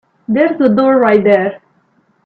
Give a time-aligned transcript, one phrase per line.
[0.27, 1.61] There's the door right there.